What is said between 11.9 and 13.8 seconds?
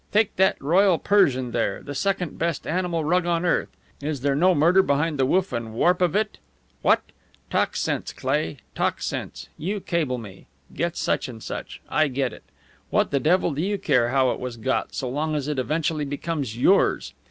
get it. What the devil do you